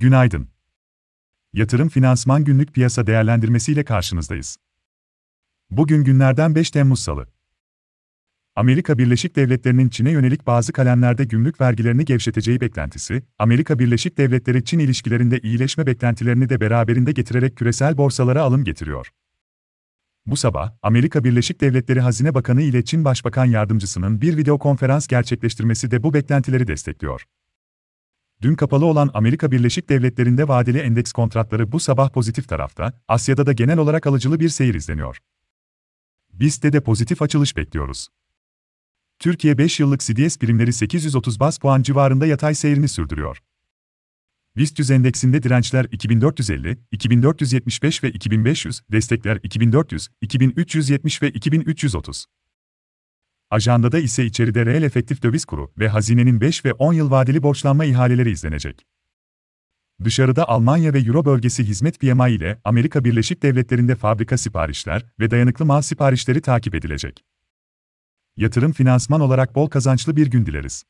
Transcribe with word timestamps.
Günaydın. 0.00 0.48
Yatırım 1.52 1.88
Finansman 1.88 2.44
Günlük 2.44 2.74
Piyasa 2.74 3.06
Değerlendirmesi 3.06 3.72
ile 3.72 3.84
karşınızdayız. 3.84 4.56
Bugün 5.70 6.04
günlerden 6.04 6.54
5 6.54 6.70
Temmuz 6.70 7.00
Salı. 7.00 7.26
Amerika 8.56 8.98
Birleşik 8.98 9.36
Devletleri'nin 9.36 9.88
Çin'e 9.88 10.10
yönelik 10.10 10.46
bazı 10.46 10.72
kalemlerde 10.72 11.24
gümrük 11.24 11.60
vergilerini 11.60 12.04
gevşeteceği 12.04 12.60
beklentisi, 12.60 13.22
Amerika 13.38 13.78
Birleşik 13.78 14.18
Devletleri-Çin 14.18 14.78
ilişkilerinde 14.78 15.38
iyileşme 15.38 15.86
beklentilerini 15.86 16.48
de 16.48 16.60
beraberinde 16.60 17.12
getirerek 17.12 17.56
küresel 17.56 17.96
borsalara 17.96 18.42
alım 18.42 18.64
getiriyor. 18.64 19.10
Bu 20.26 20.36
sabah, 20.36 20.72
Amerika 20.82 21.24
Birleşik 21.24 21.60
Devletleri 21.60 22.00
Hazine 22.00 22.34
Bakanı 22.34 22.62
ile 22.62 22.84
Çin 22.84 23.04
Başbakan 23.04 23.44
Yardımcısının 23.44 24.20
bir 24.20 24.36
video 24.36 24.58
konferans 24.58 25.06
gerçekleştirmesi 25.06 25.90
de 25.90 26.02
bu 26.02 26.14
beklentileri 26.14 26.66
destekliyor. 26.66 27.26
Dün 28.42 28.54
kapalı 28.54 28.86
olan 28.86 29.10
Amerika 29.14 29.50
Birleşik 29.50 29.88
Devletleri'nde 29.88 30.48
vadeli 30.48 30.78
endeks 30.78 31.12
kontratları 31.12 31.72
bu 31.72 31.80
sabah 31.80 32.10
pozitif 32.10 32.48
tarafta, 32.48 33.00
Asya'da 33.08 33.46
da 33.46 33.52
genel 33.52 33.78
olarak 33.78 34.06
alıcılı 34.06 34.40
bir 34.40 34.48
seyir 34.48 34.74
izleniyor. 34.74 35.18
BIST'te 36.32 36.72
de 36.72 36.80
pozitif 36.80 37.22
açılış 37.22 37.56
bekliyoruz. 37.56 38.08
Türkiye 39.18 39.58
5 39.58 39.80
yıllık 39.80 40.00
CDS 40.00 40.38
primleri 40.38 40.72
830 40.72 41.40
bas 41.40 41.58
puan 41.58 41.82
civarında 41.82 42.26
yatay 42.26 42.54
seyrini 42.54 42.88
sürdürüyor. 42.88 43.42
BIST 44.56 44.78
100 44.78 44.90
endeksinde 44.90 45.42
dirençler 45.42 45.86
2450, 45.92 46.78
2475 46.92 48.04
ve 48.04 48.10
2500, 48.10 48.80
destekler 48.92 49.40
2400, 49.42 50.08
2370 50.20 51.22
ve 51.22 51.30
2330. 51.30 52.26
Ajandada 53.50 53.98
ise 53.98 54.24
içeride 54.24 54.66
reel 54.66 54.82
efektif 54.82 55.22
döviz 55.22 55.44
kuru 55.44 55.72
ve 55.78 55.88
hazinenin 55.88 56.40
5 56.40 56.64
ve 56.64 56.72
10 56.72 56.92
yıl 56.92 57.10
vadeli 57.10 57.42
borçlanma 57.42 57.84
ihaleleri 57.84 58.30
izlenecek. 58.30 58.86
Dışarıda 60.04 60.48
Almanya 60.48 60.94
ve 60.94 60.98
Euro 60.98 61.24
bölgesi 61.24 61.64
hizmet 61.64 62.00
PMI 62.00 62.30
ile 62.32 62.60
Amerika 62.64 63.04
Birleşik 63.04 63.42
Devletleri'nde 63.42 63.94
fabrika 63.94 64.38
siparişler 64.38 65.06
ve 65.20 65.30
dayanıklı 65.30 65.64
mal 65.64 65.82
siparişleri 65.82 66.40
takip 66.40 66.74
edilecek. 66.74 67.24
Yatırım 68.36 68.72
finansman 68.72 69.20
olarak 69.20 69.54
bol 69.54 69.66
kazançlı 69.66 70.16
bir 70.16 70.26
gün 70.26 70.46
dileriz. 70.46 70.84